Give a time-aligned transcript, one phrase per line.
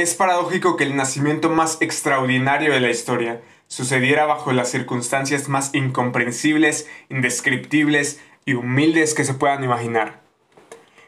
[0.00, 5.74] Es paradójico que el nacimiento más extraordinario de la historia sucediera bajo las circunstancias más
[5.74, 10.22] incomprensibles, indescriptibles y humildes que se puedan imaginar.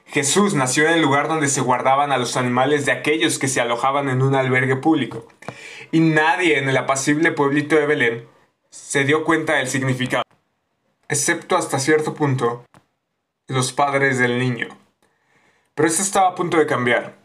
[0.04, 3.62] Jesús nació en el lugar donde se guardaban a los animales de aquellos que se
[3.62, 5.26] alojaban en un albergue público,
[5.90, 8.28] y nadie en el apacible pueblito de Belén
[8.68, 10.24] se dio cuenta del significado,
[11.08, 12.66] excepto hasta cierto punto
[13.48, 14.68] los padres del niño.
[15.74, 17.21] Pero esto estaba a punto de cambiar.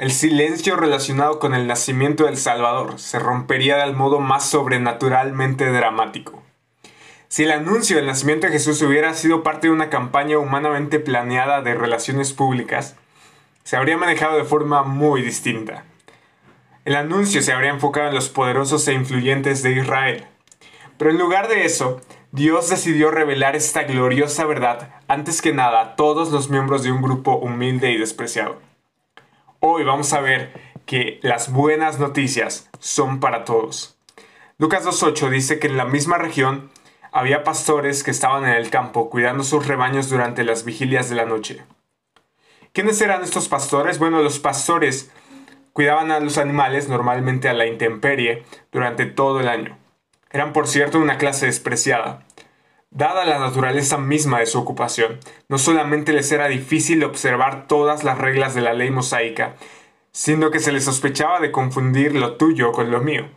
[0.00, 6.42] El silencio relacionado con el nacimiento del Salvador se rompería del modo más sobrenaturalmente dramático.
[7.28, 11.60] Si el anuncio del nacimiento de Jesús hubiera sido parte de una campaña humanamente planeada
[11.60, 12.96] de relaciones públicas,
[13.62, 15.84] se habría manejado de forma muy distinta.
[16.86, 20.24] El anuncio se habría enfocado en los poderosos e influyentes de Israel.
[20.96, 22.00] Pero en lugar de eso,
[22.32, 27.02] Dios decidió revelar esta gloriosa verdad antes que nada a todos los miembros de un
[27.02, 28.69] grupo humilde y despreciado.
[29.62, 30.54] Hoy vamos a ver
[30.86, 33.98] que las buenas noticias son para todos.
[34.56, 36.70] Lucas 2.8 dice que en la misma región
[37.12, 41.26] había pastores que estaban en el campo cuidando sus rebaños durante las vigilias de la
[41.26, 41.62] noche.
[42.72, 43.98] ¿Quiénes eran estos pastores?
[43.98, 45.10] Bueno, los pastores
[45.74, 49.76] cuidaban a los animales normalmente a la intemperie durante todo el año.
[50.30, 52.24] Eran por cierto una clase despreciada.
[52.92, 58.18] Dada la naturaleza misma de su ocupación, no solamente les era difícil observar todas las
[58.18, 59.54] reglas de la ley mosaica,
[60.10, 63.28] sino que se les sospechaba de confundir lo tuyo con lo mío.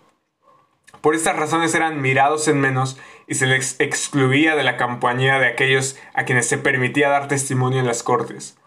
[1.01, 5.47] Por estas razones eran mirados en menos y se les excluía de la compañía de
[5.47, 8.57] aquellos a quienes se permitía dar testimonio en las cortes.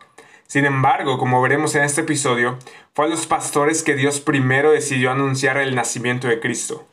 [0.46, 2.58] Sin embargo, como veremos en este episodio,
[2.94, 6.86] fue a los pastores que Dios primero decidió anunciar el nacimiento de Cristo.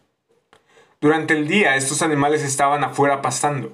[0.99, 3.73] Durante el día estos animales estaban afuera pastando.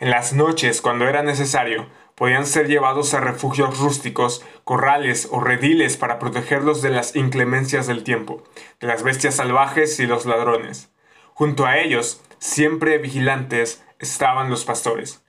[0.00, 5.96] En las noches, cuando era necesario, podían ser llevados a refugios rústicos, corrales o rediles
[5.96, 8.42] para protegerlos de las inclemencias del tiempo,
[8.80, 10.90] de las bestias salvajes y los ladrones.
[11.34, 15.22] Junto a ellos, siempre vigilantes, estaban los pastores.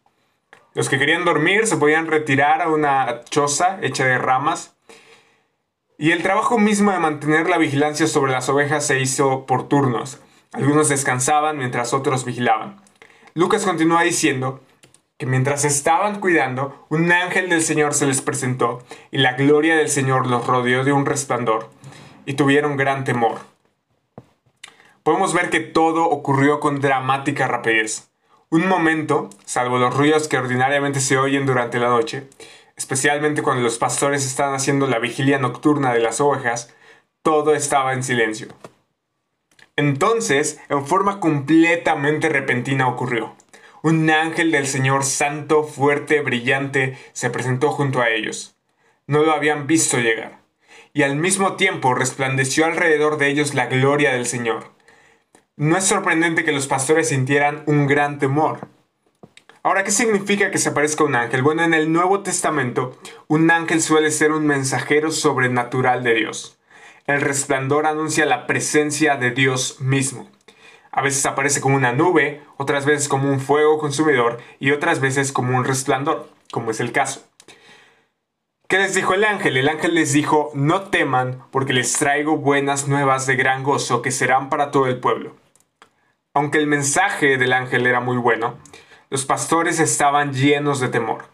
[0.74, 4.76] Los que querían dormir se podían retirar a una choza hecha de ramas,
[5.98, 10.20] y el trabajo mismo de mantener la vigilancia sobre las ovejas se hizo por turnos.
[10.52, 12.82] Algunos descansaban mientras otros vigilaban.
[13.38, 14.62] Lucas continúa diciendo
[15.18, 18.82] que mientras estaban cuidando, un ángel del Señor se les presentó
[19.12, 21.70] y la gloria del Señor los rodeó de un resplandor
[22.26, 23.40] y tuvieron gran temor.
[25.04, 28.10] Podemos ver que todo ocurrió con dramática rapidez.
[28.50, 32.30] Un momento, salvo los ruidos que ordinariamente se oyen durante la noche,
[32.78, 36.74] especialmente cuando los pastores están haciendo la vigilia nocturna de las ovejas,
[37.22, 38.48] todo estaba en silencio.
[39.78, 43.36] Entonces, en forma completamente repentina ocurrió.
[43.82, 48.56] Un ángel del Señor santo, fuerte, brillante, se presentó junto a ellos.
[49.06, 50.40] No lo habían visto llegar.
[50.94, 54.72] Y al mismo tiempo resplandeció alrededor de ellos la gloria del Señor.
[55.58, 58.70] No es sorprendente que los pastores sintieran un gran temor.
[59.62, 61.42] Ahora, ¿qué significa que se aparezca un ángel?
[61.42, 62.98] Bueno, en el Nuevo Testamento,
[63.28, 66.55] un ángel suele ser un mensajero sobrenatural de Dios.
[67.08, 70.28] El resplandor anuncia la presencia de Dios mismo.
[70.92, 75.32] A veces aparece como una nube, otras veces como un fuego consumidor y otras veces
[75.32, 77.24] como un resplandor, como es el caso.
[78.68, 79.58] ¿Qué les dijo el ángel?
[79.58, 84.10] El ángel les dijo, no teman, porque les traigo buenas nuevas de gran gozo que
[84.10, 85.36] serán para todo el pueblo.
[86.34, 88.58] Aunque el mensaje del ángel era muy bueno,
[89.12, 91.26] los pastores estaban llenos de temor.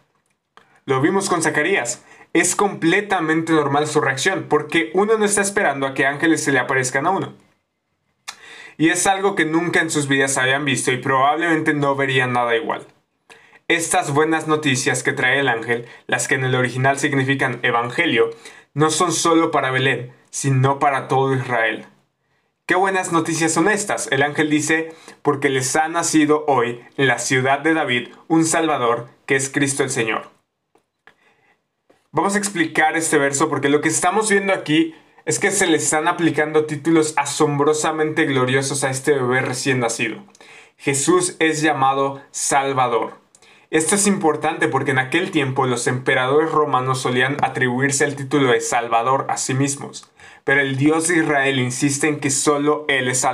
[0.86, 5.94] Lo vimos con Zacarías es completamente normal su reacción, porque uno no está esperando a
[5.94, 7.34] que ángeles se le aparezcan a uno.
[8.78, 12.56] Y es algo que nunca en sus vidas habían visto y probablemente no verían nada
[12.56, 12.88] igual.
[13.68, 18.30] Estas buenas noticias que trae el ángel, las que en el original significan evangelio,
[18.74, 21.86] no son solo para Belén, sino para todo Israel.
[22.66, 24.08] ¿Qué buenas noticias son estas?
[24.12, 29.09] El ángel dice, porque les ha nacido hoy en la ciudad de David un Salvador,
[29.25, 30.41] que es Cristo el Señor.
[32.14, 35.78] Vamos a explicar este verso porque lo que estamos viendo aquí es que se le
[35.78, 40.22] están aplicando títulos asombrosamente gloriosos a este bebé recién nacido.
[40.75, 43.13] Jesús es llamado Salvador.
[43.69, 48.60] Esto es importante porque en aquel tiempo los emperadores romanos solían atribuirse el título de
[48.60, 50.12] Salvador a sí mismos,
[50.44, 53.25] pero el Dios de Israel insiste en que solo Él es,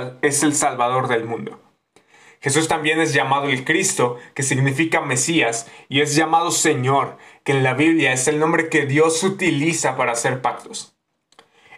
[0.44, 1.58] el Salvador del mundo.
[2.40, 7.64] Jesús también es llamado el Cristo, que significa Mesías, y es llamado Señor, que en
[7.64, 10.94] la Biblia es el nombre que Dios utiliza para hacer pactos.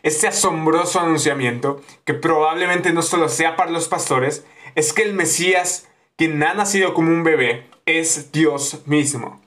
[0.02, 5.88] Este asombroso anunciamiento, que probablemente no solo sea para los pastores, es que el Mesías,
[6.16, 9.40] quien ha nacido como un bebé, es Dios mismo.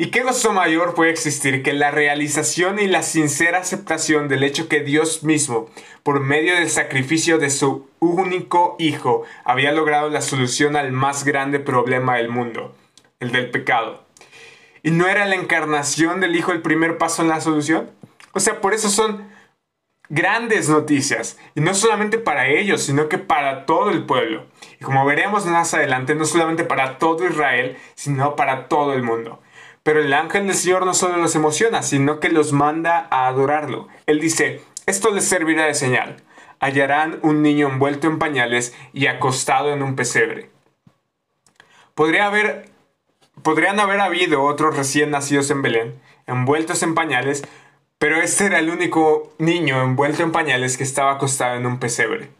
[0.00, 4.66] ¿Y qué gozo mayor puede existir que la realización y la sincera aceptación del hecho
[4.66, 5.68] que Dios mismo,
[6.02, 11.60] por medio del sacrificio de su único Hijo, había logrado la solución al más grande
[11.60, 12.74] problema del mundo,
[13.18, 14.02] el del pecado?
[14.82, 17.90] ¿Y no era la encarnación del Hijo el primer paso en la solución?
[18.32, 19.28] O sea, por eso son
[20.08, 21.36] grandes noticias.
[21.54, 24.46] Y no solamente para ellos, sino que para todo el pueblo.
[24.80, 29.42] Y como veremos más adelante, no solamente para todo Israel, sino para todo el mundo.
[29.82, 33.88] Pero el ángel del Señor no solo los emociona, sino que los manda a adorarlo.
[34.06, 36.16] Él dice, esto les servirá de señal.
[36.58, 40.50] Hallarán un niño envuelto en pañales y acostado en un pesebre.
[41.94, 42.68] Podría haber,
[43.42, 47.42] podrían haber habido otros recién nacidos en Belén, envueltos en pañales,
[47.98, 52.30] pero este era el único niño envuelto en pañales que estaba acostado en un pesebre.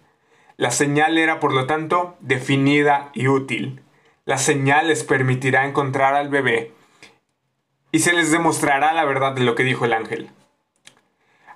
[0.58, 3.80] La señal era, por lo tanto, definida y útil.
[4.26, 6.72] La señal les permitirá encontrar al bebé
[7.92, 10.30] y se les demostrará la verdad de lo que dijo el ángel.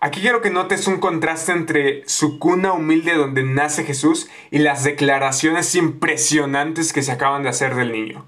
[0.00, 4.84] Aquí quiero que notes un contraste entre su cuna humilde donde nace Jesús y las
[4.84, 8.26] declaraciones impresionantes que se acaban de hacer del niño.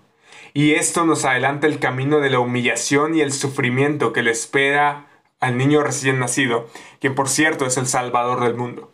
[0.54, 5.06] Y esto nos adelanta el camino de la humillación y el sufrimiento que le espera
[5.38, 6.66] al niño recién nacido,
[6.98, 8.90] quien por cierto es el Salvador del mundo.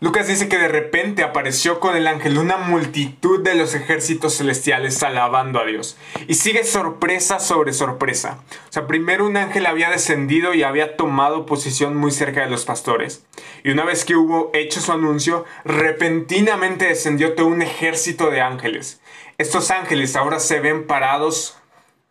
[0.00, 5.02] Lucas dice que de repente apareció con el ángel una multitud de los ejércitos celestiales
[5.02, 5.96] alabando a Dios.
[6.28, 8.38] Y sigue sorpresa sobre sorpresa.
[8.68, 12.64] O sea, primero un ángel había descendido y había tomado posición muy cerca de los
[12.64, 13.26] pastores.
[13.64, 19.00] Y una vez que hubo hecho su anuncio, repentinamente descendió todo un ejército de ángeles.
[19.36, 21.58] Estos ángeles ahora se ven parados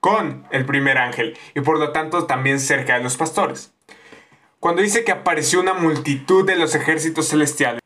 [0.01, 3.76] con el primer ángel y por lo tanto también cerca de los pastores.
[4.59, 7.81] Cuando dice que apareció una multitud de los ejércitos celestiales,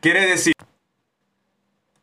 [0.00, 0.54] quiere decir,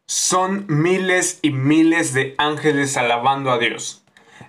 [0.05, 4.03] son miles y miles de ángeles alabando a Dios.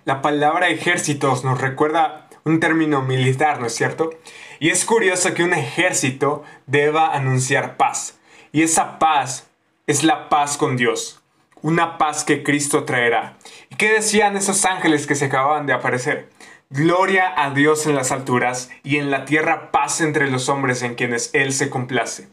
[0.04, 4.10] La palabra ejércitos nos recuerda un término militar, ¿no es cierto?
[4.60, 8.18] Y es curioso que un ejército deba anunciar paz.
[8.52, 9.48] Y esa paz
[9.86, 11.22] es la paz con Dios.
[11.62, 13.38] Una paz que Cristo traerá.
[13.70, 16.28] ¿Y qué decían esos ángeles que se acababan de aparecer?
[16.70, 20.94] Gloria a Dios en las alturas y en la tierra paz entre los hombres en
[20.94, 22.28] quienes Él se complace.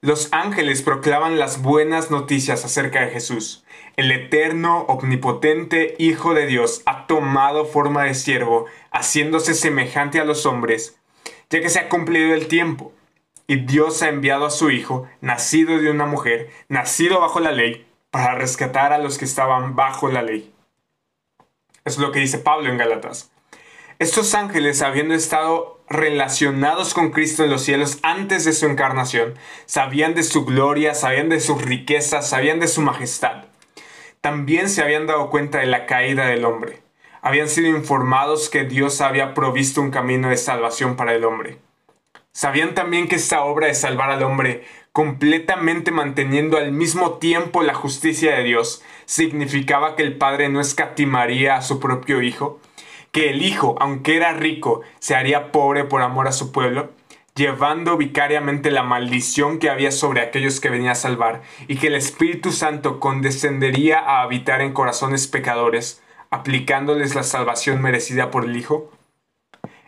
[0.00, 3.64] Los ángeles proclaman las buenas noticias acerca de Jesús.
[3.96, 10.46] El eterno, omnipotente Hijo de Dios ha tomado forma de siervo, haciéndose semejante a los
[10.46, 10.98] hombres,
[11.50, 12.92] ya que se ha cumplido el tiempo.
[13.46, 17.86] Y Dios ha enviado a su Hijo, nacido de una mujer, nacido bajo la ley,
[18.10, 20.54] para rescatar a los que estaban bajo la ley
[21.88, 23.30] es lo que dice Pablo en Galatas.
[23.98, 29.34] Estos ángeles, habiendo estado relacionados con Cristo en los cielos antes de su encarnación,
[29.66, 33.46] sabían de su gloria, sabían de sus riquezas, sabían de su majestad.
[34.20, 36.80] También se habían dado cuenta de la caída del hombre.
[37.22, 41.58] Habían sido informados que Dios había provisto un camino de salvación para el hombre.
[42.32, 44.64] Sabían también que esta obra de salvar al hombre
[44.98, 51.54] completamente manteniendo al mismo tiempo la justicia de Dios, significaba que el Padre no escatimaría
[51.54, 52.58] a su propio Hijo,
[53.12, 56.90] que el Hijo, aunque era rico, se haría pobre por amor a su pueblo,
[57.36, 61.94] llevando vicariamente la maldición que había sobre aquellos que venía a salvar, y que el
[61.94, 68.90] Espíritu Santo condescendería a habitar en corazones pecadores, aplicándoles la salvación merecida por el Hijo?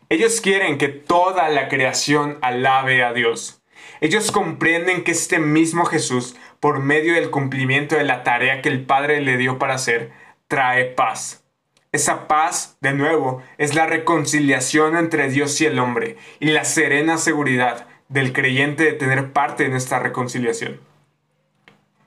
[0.08, 3.59] Ellos quieren que toda la creación alabe a Dios
[4.00, 8.84] ellos comprenden que este mismo Jesús, por medio del cumplimiento de la tarea que el
[8.84, 10.12] Padre le dio para hacer,
[10.48, 11.44] trae paz.
[11.92, 17.18] Esa paz, de nuevo, es la reconciliación entre Dios y el hombre y la serena
[17.18, 20.80] seguridad del creyente de tener parte en esta reconciliación.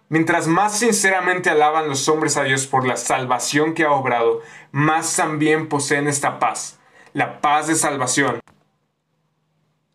[0.10, 5.16] Mientras más sinceramente alaban los hombres a Dios por la salvación que ha obrado, más
[5.16, 6.80] también poseen esta paz,
[7.14, 8.40] la paz de salvación,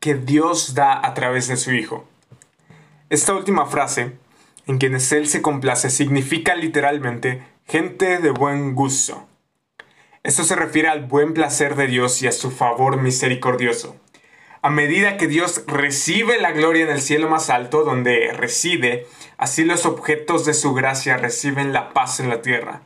[0.00, 2.06] que Dios da a través de su Hijo.
[3.10, 4.12] Esta última frase,
[4.66, 9.26] en quienes Él se complace, significa literalmente gente de buen gusto.
[10.22, 13.96] Esto se refiere al buen placer de Dios y a su favor misericordioso.
[14.60, 19.64] A medida que Dios recibe la gloria en el cielo más alto, donde reside, así
[19.64, 22.82] los objetos de su gracia reciben la paz en la tierra.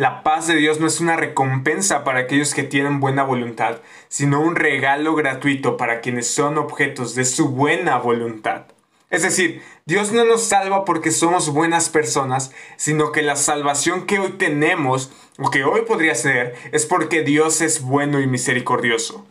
[0.00, 4.40] La paz de Dios no es una recompensa para aquellos que tienen buena voluntad, sino
[4.40, 8.62] un regalo gratuito para quienes son objetos de su buena voluntad.
[9.10, 14.18] Es decir, Dios no nos salva porque somos buenas personas, sino que la salvación que
[14.18, 19.26] hoy tenemos, o que hoy podría ser, es porque Dios es bueno y misericordioso.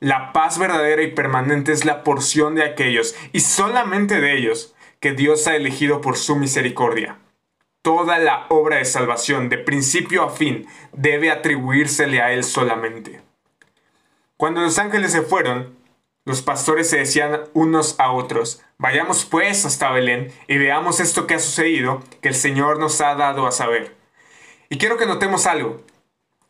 [0.00, 5.12] La paz verdadera y permanente es la porción de aquellos, y solamente de ellos, que
[5.12, 7.18] Dios ha elegido por su misericordia.
[7.86, 13.20] Toda la obra de salvación, de principio a fin, debe atribuírsele a Él solamente.
[14.36, 15.78] Cuando los ángeles se fueron,
[16.24, 21.34] los pastores se decían unos a otros, vayamos pues hasta Belén y veamos esto que
[21.34, 23.94] ha sucedido, que el Señor nos ha dado a saber.
[24.68, 25.80] Y quiero que notemos algo.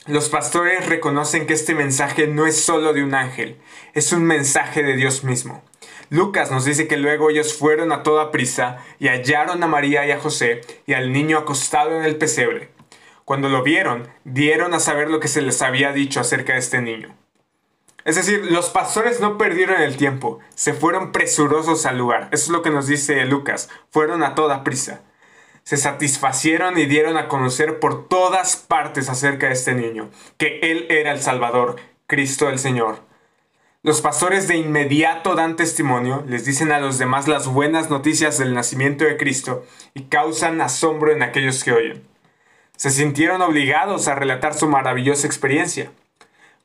[0.07, 3.61] Los pastores reconocen que este mensaje no es solo de un ángel,
[3.93, 5.63] es un mensaje de Dios mismo.
[6.11, 10.13] Lucas nos dice que luego ellos fueron a toda prisa y hallaron a María y
[10.13, 12.71] a José y al niño acostado en el pesebre.
[13.25, 16.81] Cuando lo vieron, dieron a saber lo que se les había dicho acerca de este
[16.81, 17.15] niño.
[18.05, 22.29] Es decir, los pastores no perdieron el tiempo, se fueron presurosos al lugar.
[22.31, 25.01] Eso es lo que nos dice Lucas, fueron a toda prisa.
[25.65, 30.09] Se satisfacieron y dieron a conocer por todas partes acerca de este niño,
[30.39, 31.75] que él era el Salvador,
[32.07, 33.01] Cristo el Señor.
[33.87, 38.53] Los pastores de inmediato dan testimonio, les dicen a los demás las buenas noticias del
[38.53, 39.65] nacimiento de Cristo
[39.95, 42.03] y causan asombro en aquellos que oyen.
[42.77, 45.93] Se sintieron obligados a relatar su maravillosa experiencia.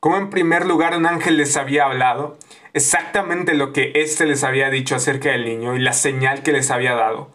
[0.00, 2.38] Como en primer lugar un ángel les había hablado,
[2.72, 6.72] exactamente lo que éste les había dicho acerca del niño y la señal que les
[6.72, 7.30] había dado.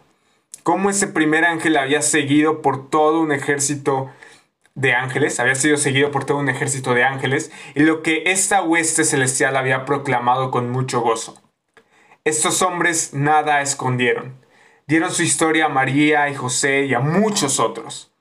[0.64, 4.10] Cómo ese primer ángel había seguido por todo un ejército
[4.78, 8.62] de ángeles, había sido seguido por todo un ejército de ángeles, y lo que esta
[8.62, 11.42] hueste celestial había proclamado con mucho gozo.
[12.24, 14.36] Estos hombres nada escondieron.
[14.86, 18.12] Dieron su historia a María y José y a muchos otros.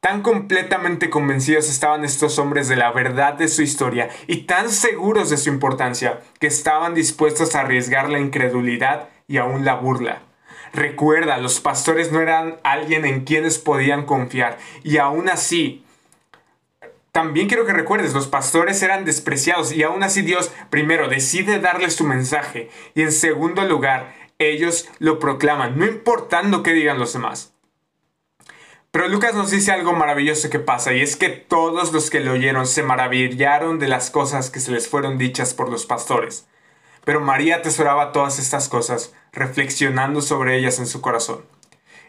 [0.00, 5.30] Tan completamente convencidos estaban estos hombres de la verdad de su historia y tan seguros
[5.30, 10.22] de su importancia que estaban dispuestos a arriesgar la incredulidad y aún la burla.
[10.72, 15.84] Recuerda, los pastores no eran alguien en quienes podían confiar y aún así
[17.12, 21.96] también quiero que recuerdes, los pastores eran despreciados y aún así Dios primero decide darles
[21.96, 27.52] su mensaje y en segundo lugar ellos lo proclaman, no importando qué digan los demás.
[28.92, 32.32] Pero Lucas nos dice algo maravilloso que pasa, y es que todos los que lo
[32.32, 36.48] oyeron se maravillaron de las cosas que se les fueron dichas por los pastores.
[37.04, 41.44] Pero María atesoraba todas estas cosas, reflexionando sobre ellas en su corazón.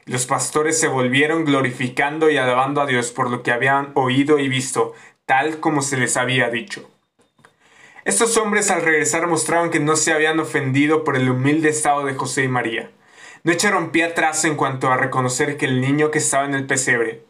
[0.05, 4.47] Los pastores se volvieron glorificando y alabando a Dios por lo que habían oído y
[4.49, 4.93] visto,
[5.25, 6.89] tal como se les había dicho.
[8.03, 12.15] Estos hombres al regresar mostraron que no se habían ofendido por el humilde estado de
[12.15, 12.89] José y María
[13.43, 16.67] no echaron pie atrás en cuanto a reconocer que el niño que estaba en el
[16.67, 17.23] pesebre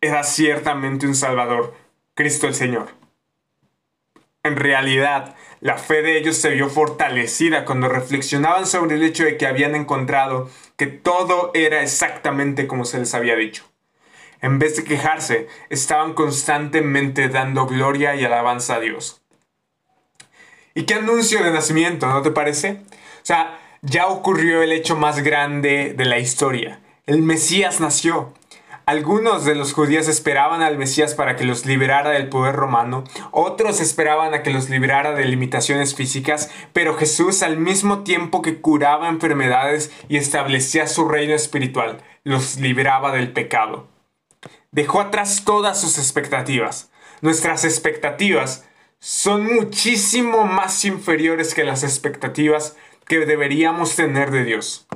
[0.00, 1.74] era ciertamente un Salvador,
[2.14, 2.88] Cristo el Señor.
[4.42, 9.36] En realidad, la fe de ellos se vio fortalecida cuando reflexionaban sobre el hecho de
[9.36, 13.64] que habían encontrado que todo era exactamente como se les había dicho.
[14.40, 19.22] En vez de quejarse, estaban constantemente dando gloria y alabanza a Dios.
[20.74, 22.80] ¿Y qué anuncio de nacimiento, no te parece?
[22.80, 26.80] O sea, ya ocurrió el hecho más grande de la historia.
[27.06, 28.34] El Mesías nació.
[28.84, 33.80] Algunos de los judíos esperaban al Mesías para que los liberara del poder romano, otros
[33.80, 39.08] esperaban a que los liberara de limitaciones físicas, pero Jesús al mismo tiempo que curaba
[39.08, 43.86] enfermedades y establecía su reino espiritual, los liberaba del pecado.
[44.72, 46.90] Dejó atrás todas sus expectativas.
[47.20, 48.64] Nuestras expectativas
[48.98, 54.86] son muchísimo más inferiores que las expectativas que deberíamos tener de Dios.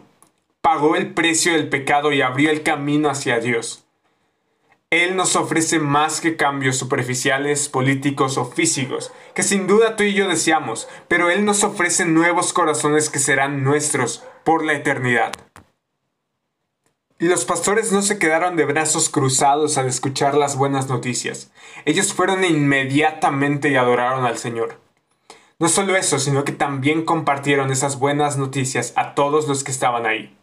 [0.66, 3.84] Pagó el precio del pecado y abrió el camino hacia Dios.
[4.90, 10.12] Él nos ofrece más que cambios superficiales, políticos o físicos, que sin duda tú y
[10.12, 15.30] yo deseamos, pero Él nos ofrece nuevos corazones que serán nuestros por la eternidad.
[17.20, 21.52] Los pastores no se quedaron de brazos cruzados al escuchar las buenas noticias.
[21.84, 24.80] Ellos fueron inmediatamente y adoraron al Señor.
[25.60, 30.06] No solo eso, sino que también compartieron esas buenas noticias a todos los que estaban
[30.06, 30.36] ahí.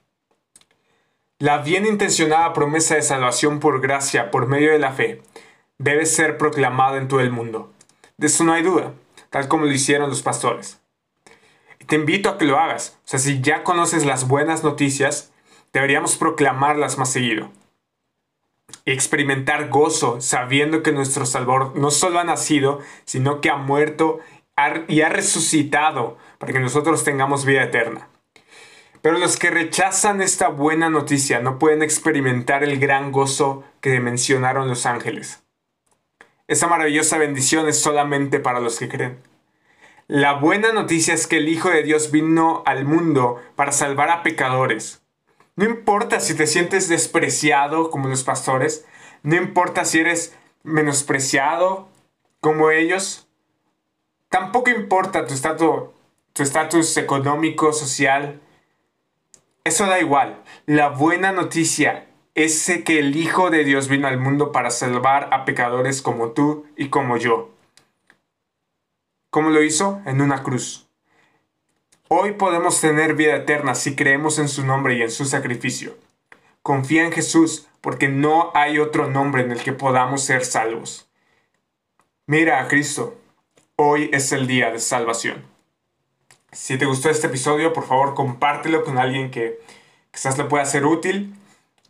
[1.44, 5.22] La bien intencionada promesa de salvación por gracia por medio de la fe
[5.78, 7.70] debe ser proclamada en todo el mundo.
[8.16, 8.94] De eso no hay duda,
[9.30, 10.80] tal como lo hicieron los pastores.
[11.86, 12.98] Te invito a que lo hagas.
[13.00, 15.34] O sea, si ya conoces las buenas noticias,
[15.74, 17.52] deberíamos proclamarlas más seguido.
[18.86, 24.22] Y experimentar gozo sabiendo que nuestro Salvador no solo ha nacido, sino que ha muerto
[24.88, 28.08] y ha resucitado para que nosotros tengamos vida eterna.
[29.04, 34.68] Pero los que rechazan esta buena noticia no pueden experimentar el gran gozo que mencionaron
[34.68, 35.44] los ángeles.
[36.48, 39.20] Esa maravillosa bendición es solamente para los que creen.
[40.08, 44.24] La buena noticia es que el Hijo de Dios vino al mundo para salvar a
[44.24, 45.04] pecadores.
[45.56, 48.88] No importa si te sientes despreciado como los pastores,
[49.22, 51.88] no importa si eres menospreciado
[52.40, 53.28] como ellos,
[54.34, 55.92] Tampoco importa tu estatus,
[56.34, 58.42] tu económico, social.
[59.64, 60.44] Eso da igual.
[60.66, 65.46] La buena noticia ese que el Hijo de Dios vino al mundo para salvar a
[65.46, 67.52] pecadores como tú y como yo.
[69.30, 70.02] ¿Cómo lo hizo?
[70.06, 70.88] En una cruz.
[72.08, 75.96] Hoy podemos tener vida eterna si creemos en su nombre y en su sacrificio.
[76.62, 81.10] Confía en Jesús porque no hay otro nombre en el que podamos ser salvos.
[82.26, 83.18] Mira a Cristo.
[83.76, 85.53] Hoy es el día de salvación.
[86.54, 89.60] Si te gustó este episodio, por favor compártelo con alguien que
[90.12, 91.36] quizás le pueda ser útil.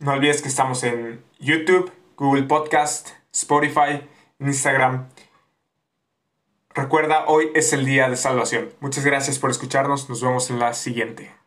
[0.00, 4.08] No olvides que estamos en YouTube, Google Podcast, Spotify,
[4.40, 5.08] Instagram.
[6.70, 8.70] Recuerda, hoy es el día de salvación.
[8.80, 10.08] Muchas gracias por escucharnos.
[10.08, 11.43] Nos vemos en la siguiente.